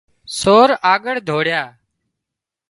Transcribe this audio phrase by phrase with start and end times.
[0.37, 1.61] سور آڳۯ ڌوڙيا